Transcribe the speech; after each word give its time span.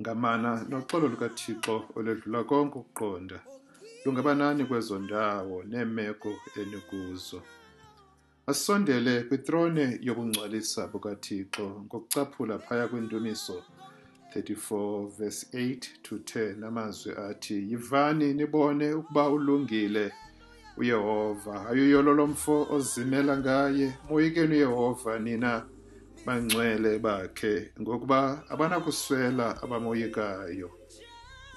Ngamana 0.00 0.64
noxolo 0.68 1.08
lukaThixo 1.08 1.84
oledlula 1.96 2.44
konke 2.44 2.78
ukuqonda. 2.78 3.40
Lungabanani 4.04 4.64
kwezo 4.64 4.98
ndawo 4.98 5.62
neemeko 5.62 6.34
enikuzo. 6.60 7.42
Asondele 8.46 9.22
kwitrone 9.22 9.98
yobungcwalisa 10.02 10.86
bukaThixo 10.92 11.66
ngokucaphula 11.84 12.58
phaya 12.58 12.88
kwindumiso 12.88 13.62
34 14.34 15.06
verse 15.18 15.46
8 15.52 15.78
to 16.02 16.16
10 16.16 16.58
namazwi 16.60 17.12
athi 17.12 17.54
yivani 17.70 18.34
nibone 18.34 18.92
ukuba 18.94 19.28
ulungile 19.28 20.12
uYehova. 20.76 21.68
Ayuyolo 21.68 22.14
lomfo 22.14 22.66
ozimela 22.70 23.36
ngaye. 23.36 23.94
Moyikeni 24.08 24.54
uYehova 24.54 25.18
nina 25.18 25.66
bangcwele 26.26 26.98
bakhe 26.98 27.72
ngokuba 27.80 28.42
abanakuswela 28.48 29.62
abamoyikayo 29.62 30.70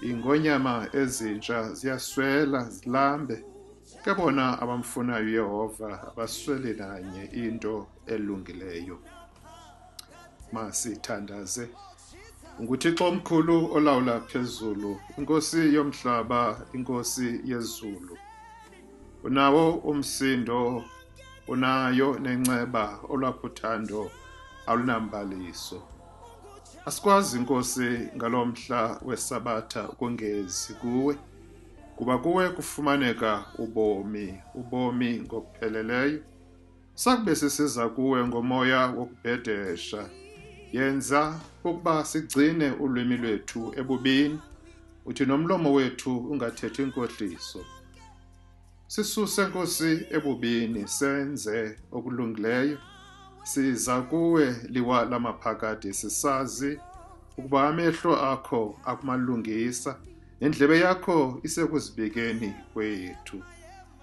ingonyama 0.02 0.88
ezintsha 0.94 1.74
ziyaswela 1.74 2.70
zilambe. 2.70 3.46
Kebona 4.04 4.62
abamfunayo 4.62 5.26
uYehova 5.26 5.90
abasweli 6.10 6.74
nanye 6.74 7.24
into 7.44 7.88
elungileyo. 8.08 8.98
Masithandaze. 10.54 11.68
nguThixo 12.62 13.04
omkhulu 13.08 13.58
olawula 13.76 14.20
phezulu 14.30 14.92
inkosi 15.18 15.74
yomhlaba 15.76 16.42
inkosi 16.74 17.42
yezulu. 17.44 18.18
Unawo 19.24 19.72
umsindo 19.72 20.84
unayo 21.48 22.20
nenceba 22.20 23.00
olwaphuthando 23.12 24.12
alunambaliso 24.68 25.95
asikwazi 26.86 27.38
inkosi 27.38 28.10
ngalomhla 28.16 29.00
wesabatha 29.06 29.90
ukungezi 29.90 30.74
kuwe. 30.74 31.18
Kuba 31.96 32.18
kuwe 32.18 32.50
kufumaneka 32.50 33.46
ubomi 33.58 34.40
ubomi 34.56 35.20
ngokupheleleyo. 35.20 36.20
Sakube 36.94 37.36
sisiza 37.36 37.90
kuwe 37.90 38.28
ngomoya 38.28 38.88
wokubhedesha. 38.88 40.10
Yenza 40.72 41.40
ukuba 41.64 42.06
sigcine 42.06 42.72
ulwimi 42.72 43.18
lwethu 43.18 43.74
ebubini. 43.78 44.40
Uthi 45.06 45.26
nomlomo 45.26 45.74
wethu 45.74 46.18
ungathethi 46.18 46.82
inkohliso. 46.84 47.66
Sisuse 48.88 49.46
nkosi 49.48 50.08
ebubini. 50.12 50.88
Senze 50.88 51.80
okulungileyo. 51.92 52.78
Siza 53.46 54.02
kuwe 54.02 54.56
liwa 54.70 55.06
lamaphakade 55.06 55.94
sisazi 55.94 56.80
ukuba 57.38 57.68
amehlo 57.70 58.16
akho 58.32 58.80
akumalungisa 58.86 60.00
nendlebe 60.42 60.80
yakho 60.80 61.40
isekuzibikeni 61.44 62.54
kwethu. 62.74 63.38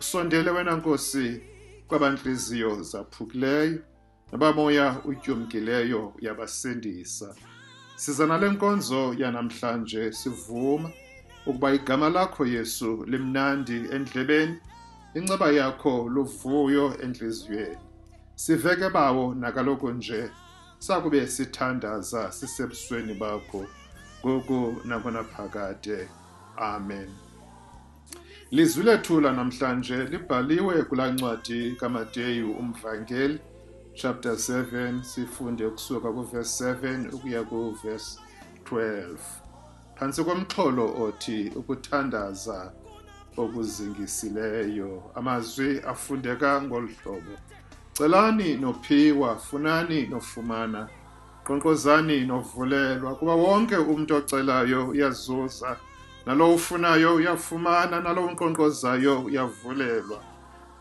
Usondele 0.01 0.51
wena 0.51 0.77
nkosi 0.77 1.41
kwabantliziyo 1.89 2.83
zaphukileyo 2.83 3.79
nabamoya 4.33 4.97
utyumkileyo 5.05 6.15
yabasindisa. 6.21 7.35
Siza 7.97 8.27
nale 8.27 8.51
nkonzo 8.51 9.15
yanamhlanje 9.19 10.13
sivuma 10.13 10.91
ukuba 11.47 11.75
igama 11.75 12.09
lakho 12.09 12.47
yesu 12.47 13.05
limnandi 13.05 13.77
endlebeni 13.95 14.57
inceba 15.15 15.51
yakho 15.53 16.09
luvuyo 16.09 17.01
entliziyweni 17.03 17.92
siveke 18.35 18.91
bawo 18.91 19.35
nakaloku 19.35 19.91
nje. 19.91 20.31
Sakube 20.79 21.27
sithandaza 21.27 22.33
sisebusweni 22.33 23.15
bakho. 23.15 23.67
Ngoku 24.21 24.77
nakunaphakade 24.85 26.09
amen. 26.57 27.09
Lizwi 28.51 28.85
lethu 28.85 29.21
lanamhlanje 29.21 29.97
libhaliwe 29.97 30.83
kulaa 30.83 31.13
ncwadi 31.13 31.77
kamateyu 31.77 32.53
umvangeli 32.53 33.41
chapter 33.95 34.33
7 34.33 35.03
sifunde 35.03 35.67
ukusuka 35.67 36.13
kuverse 36.13 36.65
7 36.65 37.15
ukuya 37.15 37.43
kuverse 37.45 38.21
12 38.65 39.17
phantsi 39.97 40.25
komxholo 40.25 40.87
othi 41.03 41.53
ukuthandaza 41.57 42.73
okuzingisileyo 43.37 44.91
amazwi 45.15 45.81
afundeka 45.93 46.63
ngolu 46.63 46.89
hlobo. 46.89 47.35
Celani 47.97 48.57
nophiwa 48.57 49.37
funani 49.37 50.07
nofumana 50.07 50.89
qonqozani 51.47 52.27
novulelwa 52.27 53.15
kuba 53.15 53.35
wonke 53.35 53.77
umntu 53.77 54.15
ocelayo 54.15 54.89
uyazuza 54.89 55.77
nalo 56.27 56.55
ufunayo 56.55 57.15
uyafumana 57.15 58.01
nalo 58.01 58.27
unkqonkqozayo 58.27 59.21
uyavulelwa. 59.21 60.23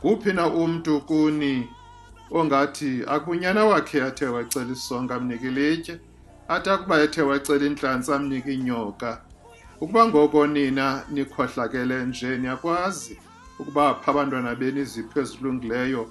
Kuphi 0.02 0.34
na 0.34 0.48
umntu 0.48 1.02
kuni 1.02 1.70
ongathi 2.32 3.04
akunyana 3.08 3.66
wakhe 3.66 4.04
athe 4.04 4.26
wacela 4.26 4.72
isonka 4.72 5.16
amnike 5.16 5.48
ilitye 5.48 6.00
athi 6.48 6.70
akuba 6.70 7.02
ethe 7.02 7.22
wacela 7.22 7.66
intlantsi 7.66 8.14
amnike 8.14 8.54
inyoka? 8.54 9.22
Ukuba 9.82 10.08
ngoko 10.08 10.48
nina 10.48 11.04
nikhohlakele 11.10 12.06
nje 12.06 12.38
niyakwazi 12.38 13.18
ukuba 13.60 13.94
pha 13.94 14.12
abantwana 14.12 14.56
beni 14.56 14.82
izipho 14.82 15.20
ezilungileyo 15.22 16.10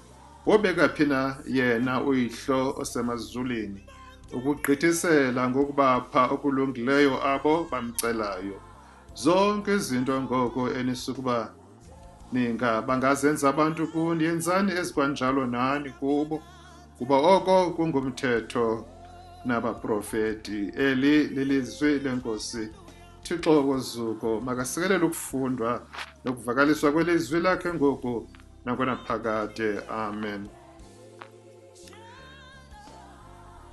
wobeka 0.51 0.89
phi 0.89 1.05
na 1.07 1.37
yena 1.47 2.03
uyihlo 2.03 2.75
osemazulwini 2.83 3.81
ukugqithisela 4.37 5.43
ngokubapha 5.51 6.23
okulungileyo 6.35 7.15
abo 7.33 7.55
bamcelayo. 7.71 8.59
Zonke 9.15 9.75
izinto 9.75 10.23
ngoko 10.23 10.71
enisukuba 10.79 11.55
ninga 12.33 12.83
bangazenza 12.83 13.49
abantu 13.49 13.87
kuni 13.93 14.25
yenzani 14.25 14.73
ezikwanjalo 14.81 15.47
nani 15.47 15.91
kubo? 15.91 16.43
Kuba 16.99 17.17
oko 17.35 17.71
kungumthetho 17.77 18.67
nabaprofeti 19.45 20.61
eli 20.87 21.15
lilizwi 21.35 21.99
lenkosi 22.05 22.65
thixo 23.23 23.53
wozuko 23.69 24.41
makasikelele 24.41 25.05
ukufundwa 25.05 25.71
nokuvakaliswa 26.25 26.93
kwelizwi 26.93 27.41
lakhe 27.41 27.75
ngoku. 27.75 28.27
Nakunaphakade 28.65 29.81
amen. 29.89 30.49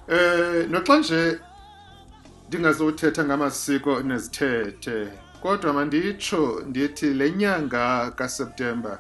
Eh 0.08 0.70
noxa 0.70 0.98
nje 1.00 1.40
ndingazothetha 2.48 3.24
ngamasiko 3.24 4.00
nezithethe 4.00 5.08
kodwa 5.42 5.74
manditsho 5.74 6.64
ndithi 6.68 7.14
le 7.14 7.32
nyanga 7.32 8.12
kaSeptemba 8.12 9.00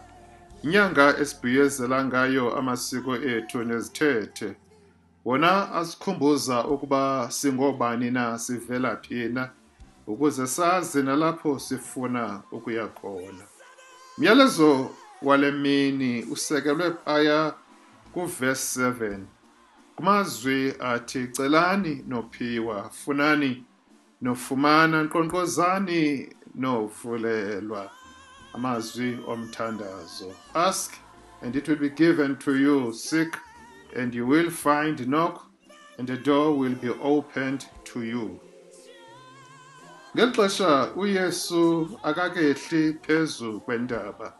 inyanga 0.63 1.17
esibhiyezela 1.17 2.05
ngayo 2.05 2.57
amasiko 2.59 3.15
ethu 3.15 3.63
nezithethe 3.63 4.55
wona 5.25 5.71
asikhumbuza 5.79 6.65
ukuba 6.65 7.27
singobani 7.31 8.11
na 8.11 8.39
sivela 8.39 8.95
phi 8.97 9.29
na 9.29 9.49
ukuze 10.07 10.47
sazi 10.47 11.03
nalapho 11.03 11.59
sifuna 11.59 12.41
ukuya 12.51 12.87
khona. 12.87 13.43
Myalezo 14.17 14.89
wale 15.21 15.51
mini 15.51 16.23
usekelwe 16.23 16.91
phaya 16.91 17.53
kuverse 18.13 18.81
7 18.81 19.19
kumazwi 19.95 20.73
athi 20.79 21.27
celani 21.27 22.03
nophiwa 22.07 22.89
funani 22.89 23.65
nofumana 24.21 25.03
nkqonkqozani 25.03 26.29
novulelwa. 26.55 27.91
Amazwi 28.53 29.19
omthandazo. 29.27 30.33
Ask 30.53 30.93
and 31.41 31.55
it 31.55 31.67
will 31.67 31.75
be 31.77 31.89
given 31.89 32.35
to 32.37 32.55
you. 32.55 32.93
Seek 32.93 33.37
and 33.95 34.13
you 34.13 34.25
will 34.25 34.49
find. 34.49 35.07
Knock 35.07 35.45
and 35.97 36.07
the 36.07 36.17
door 36.17 36.57
will 36.57 36.75
be 36.75 36.89
opened 36.89 37.65
to 37.85 38.03
you. 38.03 38.39
Ngeli 40.15 40.31
xesha 40.31 40.91
uyesu 40.95 41.99
akakehli 42.03 42.93
phezu 42.93 43.59
kwentaba 43.59 44.33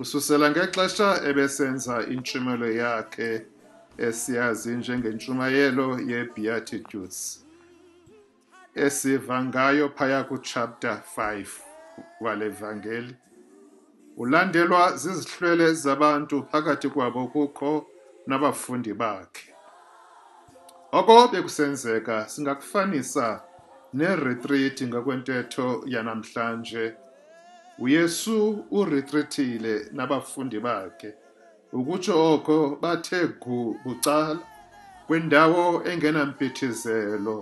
ususela 0.00 0.50
ngexesha 0.50 1.08
ebesenza 1.28 1.94
intshumelo 2.14 2.68
yakhe 2.82 3.30
esiyazi 4.06 4.70
njengentshumayelo 4.80 5.88
yebeatitudes 6.10 7.18
esiva 8.74 9.44
ngayo 9.44 9.88
phaya 9.96 10.24
kuchapter 10.24 11.02
5 11.16 11.46
wale 12.20 12.48
vangeli. 12.48 13.14
Ulandelwa 14.16 14.96
zizihlwele 14.96 15.74
zabantu 15.74 16.36
phakathi 16.50 16.88
kwabo 16.88 17.26
kukho 17.26 17.86
nabafundi 18.26 18.94
bakhe. 18.94 19.54
Oko 20.92 21.28
bekusenzeka 21.28 22.28
singakufanisa 22.28 23.42
neretreat 23.92 24.82
ngakwentetho 24.82 25.82
yanamhlanje 25.86 26.94
uyesu 27.80 28.64
uretrithile 28.70 29.74
nabafundi 29.92 30.58
bakhe 30.60 31.14
ukutsho 31.72 32.14
oko 32.34 32.78
bathe 32.82 33.20
gu 33.42 33.76
bucala 33.84 34.38
kwindawo 35.06 35.82
engenampithizelo 35.90 37.38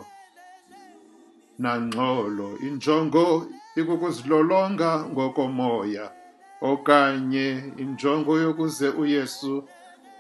nangxolo 1.59 2.49
injongo 2.67 3.47
ikukuzilolonga 3.81 4.91
ngokomoya 5.13 6.07
okanye 6.71 7.47
injongo 7.83 8.33
yokuze 8.45 8.89
uyesu 9.03 9.55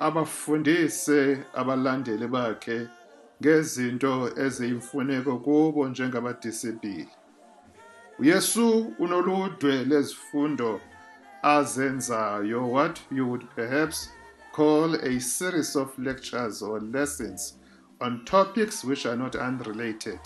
abafundise 0.06 1.20
abalandeli 1.60 2.26
bakhe 2.34 2.78
ngezinto 3.40 4.14
eziyimfuneko 4.44 5.32
kubo 5.44 5.80
njengabadisipili 5.88 7.08
uyesu 8.18 8.92
unoludwe 8.98 9.84
lezifundo 9.84 10.80
azenzayo 11.42 12.72
what 12.72 13.00
you 13.10 13.28
would 13.28 13.44
perhaps 13.54 14.10
call 14.52 14.94
a 14.94 15.20
series 15.20 15.76
of 15.76 15.98
lectures 15.98 16.62
or 16.62 16.80
lessons 16.80 17.58
on 18.00 18.24
topics 18.24 18.84
which 18.84 19.06
are 19.06 19.16
not 19.16 19.34
unrelated. 19.34 20.20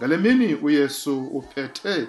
Ngale 0.00 0.16
mini 0.16 0.54
uyesu 0.54 1.26
uphethe 1.26 2.08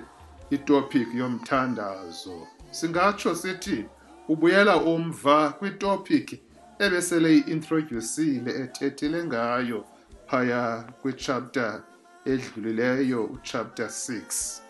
itopic 0.49 1.13
yomthandazo. 1.13 2.47
Singatsho 2.71 3.35
sithi 3.35 3.85
ubuyela 4.27 4.77
umva 4.77 5.49
kwitopic 5.49 6.39
ebesele 6.79 7.37
introducile 7.37 8.51
ethethile 8.51 9.23
ngayo 9.23 9.85
phaya 10.27 10.83
kwichapter 11.01 11.81
edlulileyo 12.25 13.23
uchapter 13.25 13.85
6 13.85 14.68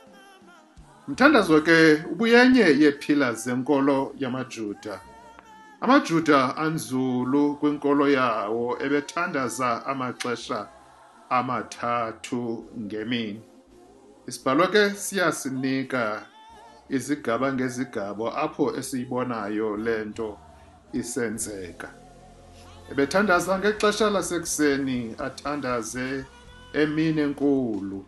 mthandazo 1.09 1.61
ke 1.61 2.03
ubuyenye 2.11 2.59
yeepillars 2.59 3.43
zenkolo 3.45 4.13
yamajuda. 4.19 5.01
Amajuda 5.81 6.57
anzulu 6.57 7.55
kwinkolo 7.55 8.09
yawo 8.09 8.77
ebethandaza 8.85 9.85
amaxesha 9.85 10.67
amathathu 11.29 12.69
ngemini. 12.79 13.41
Isibhalo 14.27 14.67
ke 14.67 14.89
siyasinika 14.89 16.25
izigaba 16.89 17.53
ngezigaba 17.53 18.35
apho 18.35 18.75
esiyibonayo 18.79 19.77
le 19.77 20.05
nto 20.05 20.37
isenzeka. 20.93 21.89
Ebethandaza 22.91 23.59
ngexesha 23.59 24.09
lasekuseni 24.09 25.15
athandaze 25.17 26.25
emini 26.73 27.21
enkulu. 27.21 28.05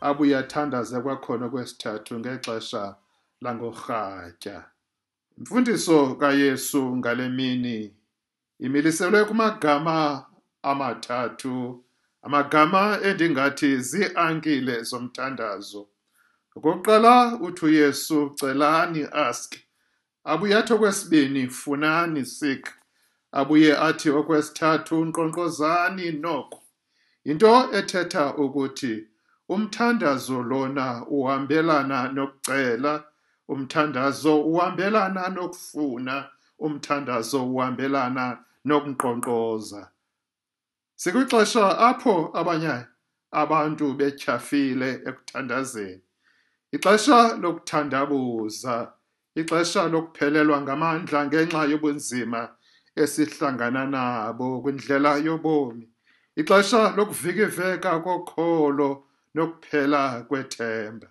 Abuye 0.00 0.36
athandaze 0.36 1.00
kwakhona 1.00 1.48
kwesithathu 1.48 2.18
ngexesha 2.18 2.96
langorhatya. 3.40 4.64
Imfundiso 5.38 6.14
kayesu 6.14 6.96
ngale 6.96 7.28
mini 7.28 7.94
imiliselwe 8.58 9.24
kumagama 9.24 10.26
amathathu 10.62 11.84
amagama 12.22 12.98
endingathi 13.02 13.78
ziiankile 13.78 14.82
zomthandazo. 14.82 15.88
Okokuqala 16.56 17.36
uthi 17.40 17.64
uyesu 17.64 18.30
celani 18.38 19.02
ask. 19.12 19.56
Abuye 20.24 20.56
athi 20.56 20.72
okwesibini 20.72 21.48
funani 21.48 22.24
seek. 22.24 22.64
Abuye 23.32 23.76
athi 23.76 24.10
okwesithathu 24.10 25.04
nkqonkqozani 25.04 26.12
noko. 26.12 26.62
Into 27.24 27.72
ethetha 27.78 28.34
ukuthi 28.36 29.06
umthandazo 29.48 30.42
lona 30.42 30.86
uhambelana 31.16 31.98
nokucela 32.16 33.04
umthandazo 33.48 34.34
uhambelana 34.50 35.22
nokufuna 35.28 36.14
umthandazo 36.58 37.40
uhambelana 37.54 38.24
nokunkqonkqoza 38.68 39.82
sikwixesha 40.96 41.78
apho 41.78 42.30
abanye 42.34 42.86
abantu 43.42 43.94
betyhafile 43.98 44.90
ekuthandazeni. 45.08 46.02
Ixesha 46.72 47.36
lokuthandabuza 47.42 48.92
ixesha 49.40 49.82
lokuphelelwa 49.92 50.60
ngamandla 50.64 51.26
ngenxa 51.26 51.62
yobunzima 51.70 52.40
esihlangana 53.02 53.82
nabo 53.94 54.46
kwindlela 54.62 55.12
yobomi. 55.26 55.84
Ixesha 56.40 56.80
lokuvikiveka 56.96 57.92
kokholo 58.04 58.90
nokuphela 59.36 60.22
kwethemba. 60.28 61.08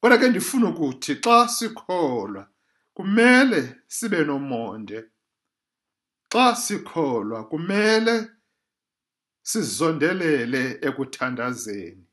Kodwa 0.00 0.18
ke 0.18 0.28
ndifuna 0.28 0.68
ukuthi 0.68 1.14
xa 1.24 1.48
sikholwa 1.48 2.48
kumele 2.94 3.76
sibe 3.88 4.24
nomonde. 4.24 5.04
Xa 6.32 6.56
sikholwa 6.56 7.48
kumele 7.50 8.30
sizondelele 9.42 10.78
ekuthandazeni. 10.88 12.06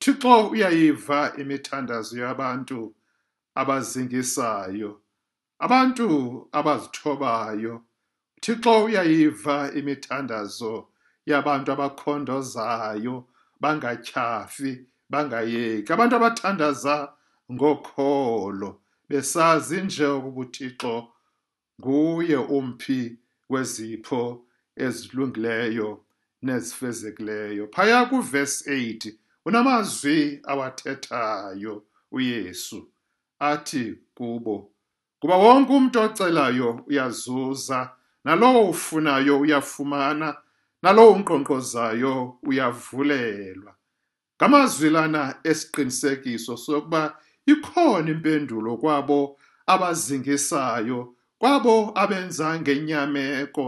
Thixo 0.00 0.48
uyayiva 0.48 1.32
imithandazo 1.36 2.18
yabantu 2.18 2.94
abazingisayo 3.54 5.02
abantu 5.58 6.06
abazithobayo. 6.52 7.74
Thixo 8.40 8.84
uyayiva 8.84 9.72
imithandazo 9.78 10.88
yabantu 11.26 11.68
abakhondozayo 11.72 13.16
bangatyhafi 13.60 14.86
bangayeki. 15.10 15.92
Abantu 15.92 16.16
abathandaza 16.16 17.12
ngokholo 17.52 18.80
besazi 19.08 19.80
nje 19.80 20.06
ukuba 20.06 20.40
uThixo 20.40 21.08
nguye 21.80 22.36
umphi 22.36 23.18
wezipho 23.48 24.44
ezilungileyo 24.76 26.04
nezifezekileyo. 26.42 27.68
Phaya 27.74 28.06
kuvesi 28.06 28.70
8 28.70 29.14
unamazwi 29.44 30.40
awathethayo 30.44 31.84
uYesu. 32.12 32.88
Athi 33.38 33.98
kubo 34.14 34.70
kuba 35.20 35.36
wonke 35.36 35.72
umuntu 35.72 36.00
ocelayo 36.00 36.84
uyazuza 36.86 37.90
nalowo 38.24 38.70
ufunayo 38.70 39.40
uyafumana 39.40 40.36
nalowo 40.82 41.12
unkqonkqozayo 41.12 42.38
uyavulelwa. 42.42 43.72
Ngamazwi 44.36 44.90
lana 44.90 45.22
esiqinisekiso 45.44 46.56
sokuba 46.56 47.02
ikhona 47.46 48.10
impendulo 48.10 48.76
kwabo 48.76 49.38
abazingisayo 49.66 51.14
kwabo 51.38 51.92
abenza 51.94 52.60
ngenyameko 52.60 53.66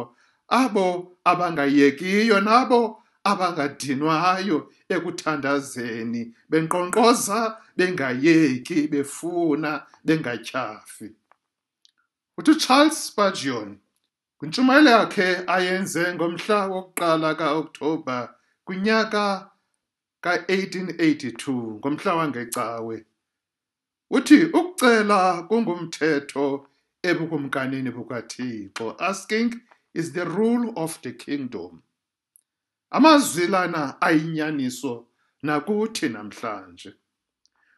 abo 0.49 1.17
abangayekiyo 1.25 2.41
nabo 2.41 3.03
abangadinwayo 3.25 4.59
ekuthandazeni. 4.89 6.23
Benkqonkqoza 6.51 7.39
bengayeki 7.77 8.89
befuna 8.93 9.87
bengatyhafi 10.07 11.09
uthi 12.39 12.55
Charles 12.57 13.07
Spurgeon 13.07 13.79
kwintshumayelo 14.41 14.91
yakhe 14.91 15.29
ayenze 15.47 16.15
ngomhla 16.15 16.59
wokuqala 16.73 17.35
kaOktobha 17.41 18.19
kwinyaka 18.65 19.51
ka-1882 20.25 21.43
ngomhla 21.79 22.15
wangecawe. 22.15 22.97
Uthi 24.11 24.45
ukucela 24.45 25.43
kungumthetho 25.49 26.47
ebukumkanini 27.03 27.91
bukaThixo 27.97 28.97
asking 28.99 29.61
is 29.93 30.13
the 30.13 30.25
rule 30.25 30.73
of 30.77 31.03
the 31.03 31.13
kingdom? 31.13 31.83
Amazwi 32.91 33.47
lana 33.47 34.01
ayinyaniso 34.01 35.07
nakuthi 35.43 36.09
namhlanje. 36.09 36.95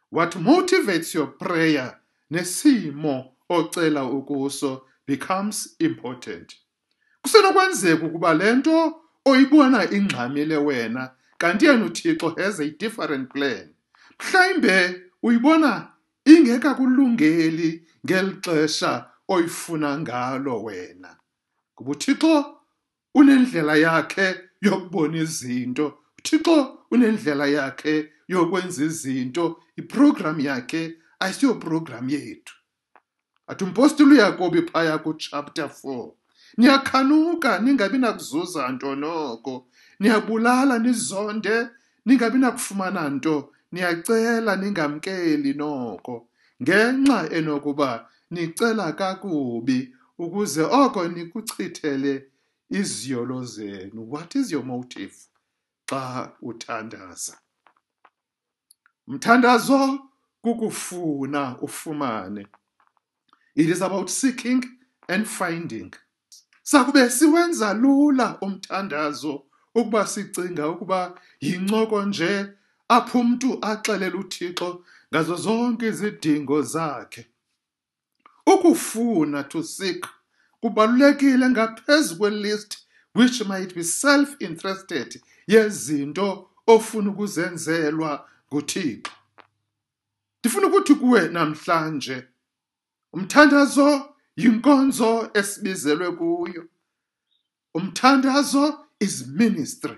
What 0.09 0.35
motivates 0.35 1.13
your 1.13 1.27
prayer 1.27 1.99
nesimo 2.31 3.35
ocela 3.49 4.03
ukuso 4.05 4.81
becomes 5.07 5.75
important. 5.79 6.55
Kusenokwenzeka 7.21 8.05
ukuba 8.05 8.33
lento 8.33 9.01
oyibona 9.25 9.91
ingxamile 9.91 10.57
wena 10.57 11.11
kanti 11.37 11.65
yena 11.65 11.85
uThixo 11.85 12.37
has 12.37 12.59
a 12.59 12.69
different 12.69 13.31
plan. 13.31 13.69
Mhlawumbe 14.19 15.01
uyibona 15.23 15.91
ingekakulungeli 16.25 17.87
ngelixesha 18.05 19.09
oyifuna 19.27 19.99
ngalo 19.99 20.63
wena. 20.63 21.17
Kuba 21.75 21.91
uThixo 21.91 22.57
unendlela 23.15 23.75
yakhe 23.75 24.35
yokubona 24.61 25.17
izinto. 25.17 25.99
uThixo 26.19 26.85
unendlela 26.91 27.47
yakhe 27.47 28.09
yokwenza 28.27 28.83
izinto. 28.85 29.59
Iprogram 29.77 30.39
yakhe 30.39 30.97
ayisiyoprogram 31.19 32.09
yethu. 32.09 32.55
Athi 33.53 33.63
umpostile 33.63 34.11
uyakobi 34.11 34.61
phaya 34.61 34.97
kuchapter 34.97 35.65
4 35.65 36.11
niyakhanuka 36.57 37.59
ningabi 37.59 37.97
nakuzuza 37.97 38.67
nto 38.69 38.95
noko. 38.95 39.67
Niyabulala 39.99 40.79
nizonde 40.79 41.67
ningabi 42.05 42.37
nakufumana 42.39 43.09
nto. 43.09 43.53
Niyacela 43.71 44.55
ningamkeli 44.55 45.53
noko. 45.53 46.29
Ngenxa 46.61 47.29
enokuba 47.37 48.09
nicela 48.31 48.91
kakubi 48.93 49.95
ukuze 50.17 50.61
oko 50.61 51.07
nikuchithele 51.07 52.27
iziyolo 52.69 53.45
zenu. 53.45 54.11
What 54.11 54.35
is 54.35 54.51
your 54.51 54.63
motive? 54.63 55.15
Xa 55.89 56.31
uthandaza. 56.41 57.37
Mthandazo 59.07 59.99
kukufuna 60.41 61.57
ufumane. 61.61 62.47
It 63.55 63.69
is 63.69 63.81
about 63.81 64.09
seeking 64.09 64.63
and 65.07 65.25
finding. 65.27 65.93
Sakube 66.63 67.09
siwenza 67.09 67.73
lula 67.73 68.37
umthandazo 68.41 69.43
ukuba 69.75 70.07
sicinga 70.07 70.69
ukuba 70.69 71.19
yincoko 71.41 72.03
nje 72.05 72.47
apho 72.87 73.19
umntu 73.19 73.57
axelela 73.61 74.17
uthixo 74.17 74.85
ngazo 75.13 75.35
zonke 75.35 75.87
izidingo 75.87 76.61
zakhe. 76.61 77.27
Ukufuna 78.45 79.43
to 79.43 79.63
seek 79.63 80.05
kubalulekile 80.61 81.49
ngaphezu 81.49 82.17
kwelist 82.17 82.77
which 83.15 83.45
might 83.45 83.75
be 83.75 83.83
self-interested 83.83 85.21
yezinto 85.47 86.49
ofuna 86.67 87.11
ukuzenzelwa 87.11 88.29
nguthixo. 88.53 89.11
Ndifuna 90.39 90.67
ukuthi 90.67 90.95
kuwe 90.95 91.27
namhlanje 91.27 92.27
umthandazo 93.13 94.15
yinkonzo 94.35 95.29
esibizelwe 95.33 96.11
kuyo. 96.11 96.63
Umthandazo 97.75 98.85
is 98.99 99.27
ministry. 99.27 99.97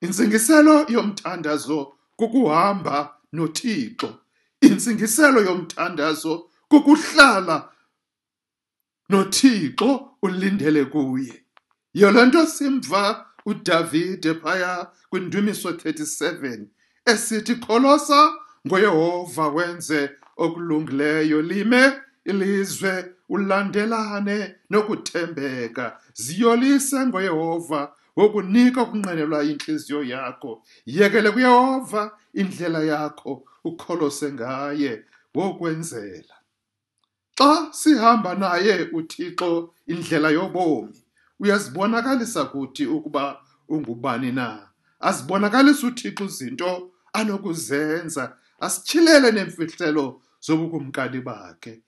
Intsingiselo 0.00 0.86
yomthandazo 0.88 1.92
kukuhamba 2.16 3.16
nothixo. 3.32 4.18
Intsingiselo 4.60 5.40
yomthandazo 5.40 6.50
kukuhlala 6.68 7.72
nothixo 9.08 10.16
ulindele 10.22 10.84
kuye. 10.84 11.44
Yolo 11.94 12.26
nto 12.26 12.46
simva 12.46 13.26
udavide 13.46 14.34
phaya 14.34 14.92
kwindumiso 15.10 15.70
37 15.70 16.66
esithi 17.06 17.54
kholosa 17.56 18.32
ngoyehova 18.66 19.48
wenze 19.48 20.10
okulungileyo 20.44 21.42
lime 21.42 21.82
ilizwe 22.24 23.14
ulandelane 23.28 24.54
nokuthembeka. 24.70 26.00
Ziyolise 26.14 27.06
ngoyehova 27.06 27.92
wokunika 28.16 28.82
ukunqenelwa 28.82 29.44
intliziyo 29.44 30.04
yakho. 30.04 30.62
Yekele 30.86 31.30
kuyehova 31.30 32.02
indlela 32.34 32.80
yakho 32.82 33.44
ukholose 33.64 34.32
ngaye 34.32 35.04
wokwenzela. 35.34 36.34
Xa 37.38 37.68
sihamba 37.72 38.34
naye 38.34 38.88
uthixo 38.92 39.74
indlela 39.86 40.30
yobomi 40.30 41.02
uyazibonakalisa 41.40 42.44
kuthi 42.44 42.86
ukuba 42.86 43.40
ungubani 43.68 44.32
na? 44.32 44.68
Azibonakalisa 45.00 45.86
uthixo 45.86 46.24
izinto 46.24 46.90
anokuzenza 47.12 48.36
asityhilele 48.60 49.32
neemfihlelo 49.32 50.20
zobukumkani 50.40 51.20
bakhe. 51.20 51.82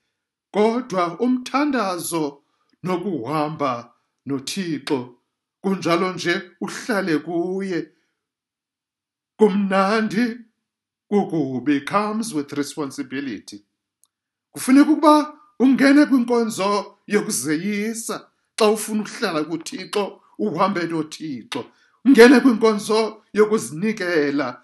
Kodwa 0.51 1.19
umthandazo 1.19 2.43
nokuhamba 2.83 3.93
nothixo 4.25 5.15
kunjalo 5.61 6.13
nje 6.13 6.51
uhlale 6.61 7.17
kuye. 7.17 7.89
Kumnandi 9.37 10.37
kukubi 11.09 11.81
comes 11.81 12.33
with 12.33 12.51
responsibility. 12.53 13.65
Kufuneka 14.51 14.91
ukuba 14.91 15.39
ungene 15.59 16.05
kwinkonzo 16.05 16.97
yokuzeyisa 17.07 18.29
xa 18.59 18.69
ufuna 18.69 19.01
ukuhlala 19.01 19.43
kuthixo 19.43 20.21
uhambe 20.37 20.87
nothixo. 20.87 21.65
Ungene 22.05 22.39
kwinkonzo 22.39 23.23
yokuzinikela. 23.33 24.61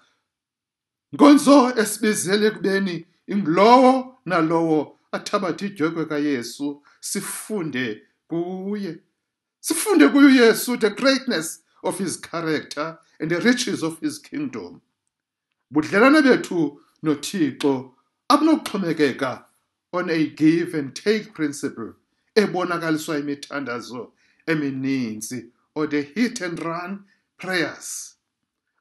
Nkonzo 1.12 1.74
esibizele 1.80 2.46
ekubeni 2.46 3.06
ingulowo 3.32 4.18
nalowo 4.26 4.98
athabathe 5.12 5.66
idyokwe 5.66 6.04
kayesu 6.04 6.82
sifunde 7.00 8.02
kuye. 8.28 8.98
Sifunde 9.60 10.08
kuye 10.08 10.26
uyesu 10.26 10.76
the 10.76 10.90
greatness 10.90 11.62
of 11.82 11.98
his 11.98 12.20
character 12.20 12.98
and 13.20 13.30
the 13.30 13.40
riches 13.40 13.82
of 13.82 14.00
his 14.00 14.18
kingdom. 14.18 14.80
Budlelane 15.72 16.22
bethu 16.22 16.80
nothixo 17.02 17.92
abunokuxhomekeka 18.28 19.44
on 19.92 20.10
a 20.10 20.26
give 20.26 20.74
and 20.74 20.94
take 20.94 21.32
principle 21.34 21.94
ebonakaliswa 22.34 23.18
imithandazo 23.18 24.12
emininzi 24.46 25.50
or 25.74 25.86
the 25.86 26.02
hit 26.02 26.40
and 26.40 26.58
run 26.58 27.04
prayers. 27.38 28.16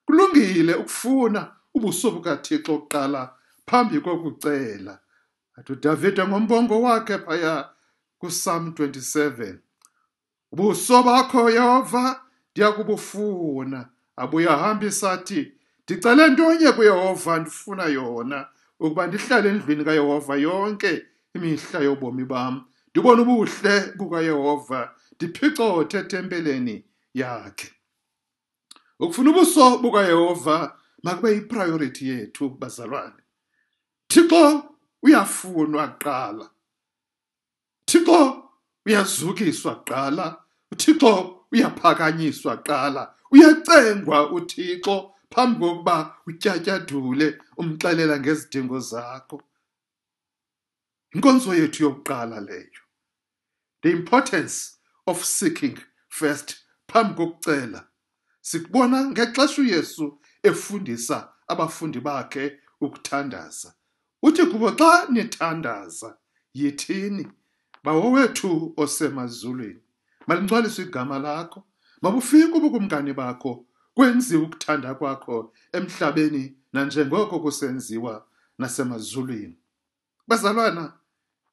Kulungile 0.08 0.74
ukufuna 0.74 1.52
ubuso 1.76 2.12
bukathixo 2.12 2.78
kuqala 2.78 3.34
phambi 3.70 4.00
kokucela. 4.02 5.00
Athi 5.58 5.74
udavide 5.74 6.28
ngombongo 6.28 6.82
wakhe 6.82 7.18
phaya 7.18 7.70
kuPsalm 8.20 8.70
27 8.70 9.58
ubuso 10.52 11.04
bakho 11.04 11.50
yehova 11.50 12.22
ndiyakubufuna. 12.52 13.90
Abuye 14.16 14.50
ahambisa 14.50 15.12
athi 15.12 15.52
ndicele 15.84 16.28
ntonye 16.30 16.72
kuyehova 16.72 17.40
ndifuna 17.40 17.86
yona 17.86 18.48
ukuba 18.80 19.08
ndihlale 19.08 19.50
endlwini 19.50 19.84
kayehova 19.86 20.36
yonke 20.36 21.06
imihla 21.36 21.80
yobomi 21.80 22.26
bam. 22.26 22.66
Ndibone 22.90 23.22
ubuhle 23.22 23.94
bukayehova 23.98 24.96
ndiphicothe 25.16 25.98
etempeleni 25.98 26.86
yakhe. 27.14 27.72
Ukufuna 29.00 29.30
ubuso 29.30 29.78
bukayehova 29.78 30.78
makube 31.04 31.32
yipriority 31.34 32.10
yethu 32.10 32.50
bazalwane. 32.50 33.22
Thixo 34.12 34.44
uyafunwa 35.04 35.88
kuqala 35.88 36.46
thixo 37.86 38.20
uyazukiswa 38.86 39.76
kuqala 39.76 40.26
uthixo 40.72 41.12
uyaphakanyiswa 41.52 42.58
kuqala 42.58 43.04
uyacengwa 43.32 44.32
uthixo 44.32 44.96
phambi 45.32 45.60
kokuba 45.60 46.16
utyatyadule 46.28 47.28
umxelela 47.58 48.20
ngezidingo 48.20 48.80
zakho. 48.80 49.42
Inkonzo 51.14 51.54
yethu 51.56 51.84
yokuqala 51.84 52.40
leyo 52.42 52.82
the 53.82 53.92
importance 53.92 54.78
of 55.08 55.24
seeking 55.24 55.78
first 56.10 56.56
phambi 56.88 57.16
kokucela. 57.16 57.88
Sikubona 58.42 59.06
ngexesha 59.06 59.62
uyesu 59.62 60.20
efundisa 60.44 61.34
abafundi 61.48 62.00
bakhe 62.00 62.60
ukuthandaza. 62.82 63.74
Uthi 64.24 64.46
kubo 64.46 64.72
xa 64.72 65.08
nithandaza 65.10 66.18
yithini? 66.54 67.28
Bawowethu 67.84 68.74
osemazulwini. 68.78 69.82
Malingcwaliswe 70.28 70.84
igama 70.86 71.20
lakho. 71.20 71.64
Mabufike 72.02 72.52
ubukumkani 72.58 73.14
bakho 73.14 73.66
kwenziwe 73.94 74.44
ukuthanda 74.44 74.96
kwakho 74.96 75.54
emhlabeni 75.74 76.56
nanjengoko 76.74 77.40
kusenziwa 77.40 78.26
nasemazulwini. 78.58 79.58
Bazalwana 80.28 80.94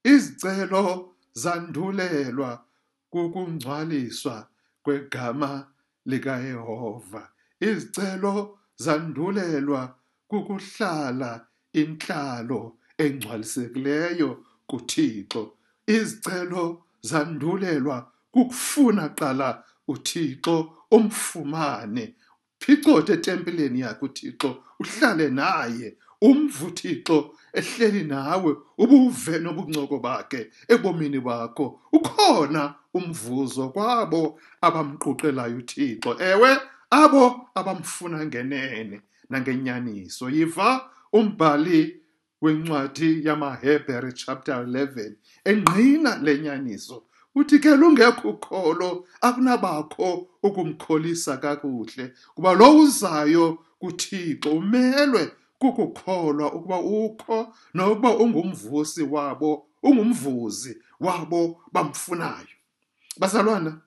izicelo 0.04 1.14
zandulelwa 1.32 2.64
kukungcwaliswa 3.11 4.49
kwegama 4.82 5.66
likayehova. 6.06 7.30
Izicelo 7.61 8.58
zandulelwa 8.76 9.99
kukuhlala 10.28 11.46
inhlalo 11.80 12.61
engcwalisekileyo 12.99 14.30
kuthixo. 14.66 15.42
Izicelo 15.87 16.83
zandulelwa 17.09 18.12
kukufuna 18.33 19.09
qala 19.09 19.64
uthixo 19.88 20.56
umfumane. 20.90 22.14
Phicothe 22.61 23.12
etempileni 23.12 23.80
yakhe 23.80 24.04
uthixo 24.04 24.50
uhlale 24.80 25.28
naye 25.28 25.97
umvu 26.23 26.66
uthixo 26.66 27.35
ehleli 27.52 28.04
nawe 28.04 28.56
ubuve 28.78 29.38
nobuncoko 29.38 29.99
bakhe 29.99 30.50
ebomini 30.68 31.21
bakho. 31.21 31.80
Ukhona 31.92 32.75
umvuzo 32.95 33.68
kwabo 33.68 34.40
abamquqelayo 34.61 35.56
uthixo. 35.56 36.16
Ewe 36.21 36.50
abo 36.90 37.49
abamfuna 37.54 38.26
ngenene 38.26 39.00
nangenyaniso. 39.30 40.30
Yiva 40.30 40.90
umbhali 41.13 42.01
wencwadi 42.43 43.27
yamaHebhere 43.27 44.13
chapter 44.13 44.55
11 44.55 45.13
engqina 45.45 46.17
lenyaniso 46.23 47.03
uthi 47.35 47.59
ke 47.59 47.77
lungekho 47.77 48.31
ukholo 48.31 49.07
akunabakho 49.21 50.29
ukumkholisa 50.43 51.37
kakuhle 51.37 52.13
kuba 52.35 52.53
lo 52.53 52.79
uzayo 52.79 53.59
kuThixo 53.79 54.51
umelwe 54.51 55.33
kukukholwa 55.59 56.53
ukuba 56.53 56.79
ukho 56.79 57.55
nokuba 57.75 58.17
ungumvusi 58.17 59.03
wabo 59.03 59.67
ungumvuzi 59.83 60.83
wabo 61.01 61.63
bamfunayo. 61.73 62.57
Bazalwana 63.19 63.81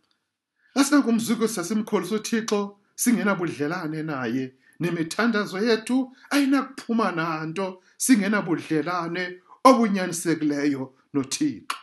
asinakumzukisa 0.76 1.64
simkholisa 1.64 2.16
uThixo 2.16 2.78
singenabudlelane 2.96 4.04
naye 4.04 4.54
nemithandazo 4.80 5.60
yethu 5.60 6.12
ayinakuphuma 6.32 7.12
nanto 7.12 7.82
singenabudlelane 7.98 9.40
obunyanisekileyo 9.64 10.94
noThixo. 11.14 11.76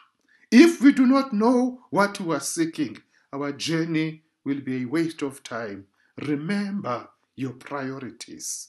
If 0.51 0.81
we 0.81 0.93
do 0.93 1.07
not 1.07 1.33
know 1.33 1.85
what 1.91 2.21
we 2.21 2.35
are 2.35 2.41
seeking 2.41 2.99
our 3.33 3.53
journey 3.53 4.23
will 4.45 4.61
be 4.61 4.83
a 4.83 4.87
waste 4.87 5.23
of 5.23 5.43
time. 5.43 5.87
Remember 6.23 7.09
your 7.35 7.53
priorities 7.53 8.69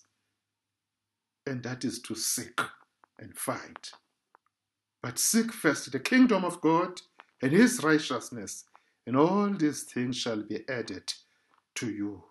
and 1.46 1.64
that 1.64 1.86
is 1.86 2.02
to 2.02 2.16
seek 2.16 2.60
and 3.20 3.34
find. 3.38 3.78
But 5.02 5.18
seek 5.20 5.54
first 5.54 5.92
the 5.92 6.00
kingdom 6.00 6.44
of 6.44 6.60
God 6.60 7.02
and 7.42 7.52
his 7.52 7.84
righteousness 7.84 8.66
and 9.06 9.16
all 9.16 9.50
these 9.50 9.84
things 9.84 10.18
shall 10.18 10.42
be 10.42 10.68
added 10.68 11.14
to 11.76 11.90
you. 11.90 12.24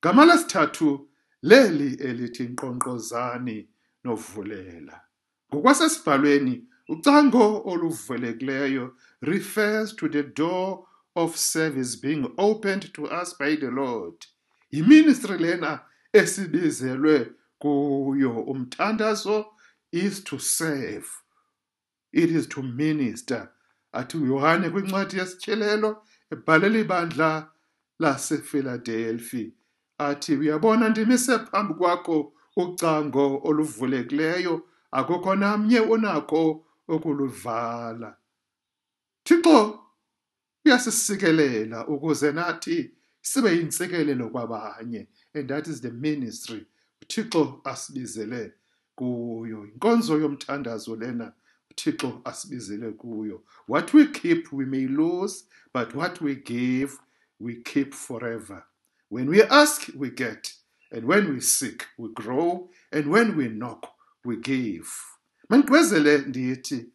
Gama 0.00 0.24
lesithathu 0.26 1.04
leli 1.42 1.94
elithi 1.94 2.44
nkqonkqozani 2.48 3.68
novulela. 4.04 5.00
Ngokwasesibhalweni 5.50 6.64
ucango 6.88 7.62
oluvelekileyo 7.70 8.94
refers 9.22 9.96
to 9.96 10.08
the 10.08 10.22
door 10.22 10.86
of 11.16 11.36
service 11.36 11.96
being 11.96 12.26
opened 12.38 12.92
to 12.92 13.06
us 13.06 13.34
by 13.38 13.56
the 13.56 13.70
lord. 13.70 14.26
Yiministry 14.72 15.38
lena 15.38 15.80
esibizelwe 16.12 17.32
kuyo. 17.58 18.44
Umthandazo 18.46 19.46
is 19.92 20.24
to 20.24 20.38
serve. 20.38 21.08
It 22.12 22.30
is 22.30 22.46
to 22.48 22.62
minister. 22.62 23.50
Athi 23.92 24.16
uyohane 24.16 24.70
kwincwadi 24.70 25.18
yesityhelelo 25.18 26.02
ebhalela 26.32 26.78
ibandla 26.78 27.50
lasefiladelfi 27.98 29.52
athi 29.98 30.36
uyabona 30.36 30.88
ndimise 30.88 31.38
phambi 31.38 31.74
kwakho 31.74 32.32
ucango 32.56 33.40
oluvulekileyo 33.44 34.62
akukho 34.90 35.34
namnye 35.34 35.80
onakho 35.80 36.64
ukuluvala 36.88 38.16
thixo 39.24 39.80
uyasisikelela 40.64 41.86
ukuze 41.86 42.32
nathi 42.32 42.90
sibe 43.22 43.50
yintsikelelo 43.56 44.28
kwabanye 44.28 45.08
and 45.34 45.48
that 45.48 45.66
is 45.66 45.80
the 45.80 45.90
ministry 45.90 46.66
uthixo 47.02 47.60
asibizele 47.64 48.52
kuyo. 48.94 49.64
Inkonzo 49.64 50.18
yomthandazo 50.18 50.96
lena 50.96 51.32
uthixo 51.70 52.20
asibizele 52.24 52.92
kuyo. 52.92 53.42
What 53.68 53.94
we 53.94 54.06
keep 54.06 54.52
we 54.52 54.64
may 54.64 54.86
lose 54.86 55.44
but 55.72 55.94
what 55.94 56.20
we 56.20 56.34
give 56.34 56.98
we 57.40 57.54
keep 57.62 57.94
forever. 57.94 58.64
When 59.08 59.28
we 59.28 59.42
ask 59.42 59.88
we 59.96 60.10
get. 60.10 60.52
And 60.92 61.04
when 61.04 61.32
we 61.32 61.40
seek 61.40 61.86
we 61.98 62.08
grow. 62.12 62.68
And 62.92 63.10
when 63.10 63.36
we 63.36 63.48
knock 63.48 63.92
we 64.24 64.36
give. 64.36 64.90
Mandigqwezele 65.50 66.18
ndithi 66.18 66.86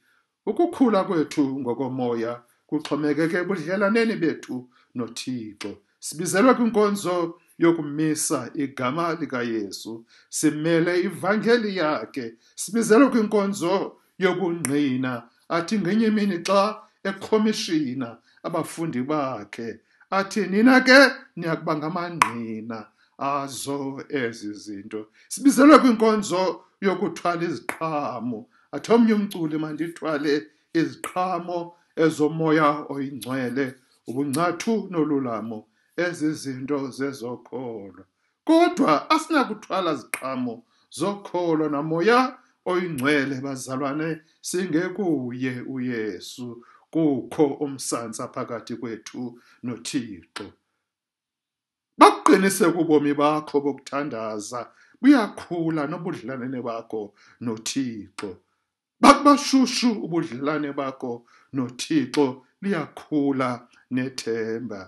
ukukhula 0.45 1.03
kwethu 1.03 1.59
ngokomoya 1.59 2.41
kuxhomekeke 2.67 3.37
ebudlelaneni 3.37 4.15
bethu 4.15 4.69
nothixo. 4.95 5.77
Sibizelwe 5.99 6.53
kwinkonzo 6.53 7.39
yokumisa 7.57 8.51
igama 8.53 9.13
likayesu. 9.19 10.05
Simele 10.29 11.01
ivangeli 11.01 11.77
yakhe. 11.77 12.33
Sibizelwe 12.55 13.09
kwinkonzo 13.09 13.97
yobungqina. 14.19 15.23
Athi 15.49 15.79
ngenye 15.79 16.07
imini 16.07 16.39
xa 16.43 16.81
ekhomishina 17.03 18.17
abafundi 18.43 19.01
bakhe 19.01 19.79
athi 20.17 20.41
nina 20.51 20.81
ke 20.87 20.99
niyakuba 21.35 21.73
ngamangqina 21.77 22.79
azo 23.17 24.03
ezi 24.09 24.53
zinto. 24.63 25.01
Sibizelwe 25.31 25.79
kwinkonzo 25.79 26.41
yokuthwala 26.85 27.43
iziqhamo. 27.49 28.39
Athi 28.75 28.89
omnye 28.93 29.13
umculi 29.13 29.57
mandithwale 29.63 30.33
iziqhamo 30.79 31.59
ezomoya 32.03 32.67
oyingcwele 32.93 33.65
ubungcathu 34.09 34.73
nolulamo 34.91 35.59
ezi 36.05 36.29
zinto 36.41 36.77
zezokholo 36.97 38.03
kodwa 38.47 39.09
asinakuthwala 39.13 39.91
ziqhamo 39.95 40.63
zokholo 40.99 41.69
namoya 41.69 42.19
oyingcwele 42.65 43.35
bazalwane 43.45 44.21
singekuye 44.41 45.53
uyesu. 45.73 46.47
Kukho 46.93 47.45
umsantsa 47.65 48.27
phakathi 48.33 48.75
kwethu 48.75 49.21
nothixo. 49.65 50.45
Bakuqinise 51.99 52.65
kubomi 52.75 53.13
bakho 53.13 53.55
bokuthandaza 53.65 54.61
buyakhula 55.01 55.81
nobudlelwane 55.91 56.59
bakho 56.67 57.01
nothixo. 57.45 58.29
Bakubashushu 59.01 59.89
ubudlelwane 60.05 60.69
bakho 60.79 61.11
nothixo 61.53 62.25
liyakhula 62.61 63.49
nethemba. 63.91 64.81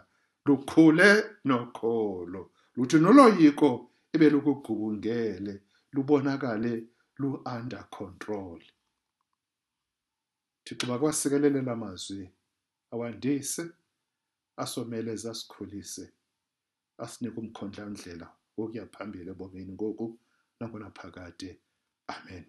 Lukhule 0.46 1.10
nokholo. 1.46 2.42
Luthi 2.76 2.98
noloyiko 3.00 3.70
ebelukugubungele 4.14 5.54
lubonakale 5.94 6.74
lu-under 7.20 7.86
control. 7.90 8.60
Thixo 10.66 10.88
bakwasikelele 10.88 11.62
la 11.62 11.76
mazwi 11.76 12.30
awandise 12.92 13.64
asomeleze 14.58 15.30
asikhulise 15.30 16.06
asinike 17.04 17.40
umkhondlandlela 17.40 18.28
wokuya 18.58 18.86
phambili 18.94 19.30
ebomini 19.30 19.74
ngoku 19.74 20.06
nangona 20.60 20.90
phakade. 20.98 21.50
Amen. 22.08 22.46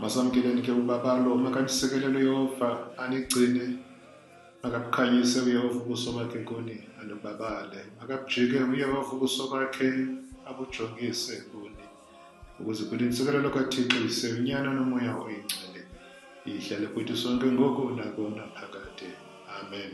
Masamkeleni 0.00 0.62
ke 0.62 0.72
ubabalo 0.72 1.36
makandisekelele 1.36 2.18
uyehova 2.18 2.68
anigcine 2.98 3.64
makabukhanyise 4.62 5.40
uyehova 5.40 5.78
ubuso 5.82 6.12
bakhe 6.12 6.38
kuni 6.48 6.76
anibabale. 7.00 7.80
Makabujike 8.00 8.58
uyehova 8.72 9.12
ubuso 9.12 9.48
bakhe 9.52 9.88
abujongise 10.48 11.34
kuni 11.52 11.84
ukuze 12.60 12.84
kulintsikelelo 12.84 13.50
kathixo 13.50 13.98
iseunyana 14.08 14.72
nomoya 14.72 15.12
oyingcwele. 15.24 15.82
Ihlale 16.46 16.86
kuthi 16.92 17.16
sonke 17.16 17.46
ngoku 17.46 17.90
nako 17.96 18.22
naphakade 18.36 19.08
amen. 19.56 19.92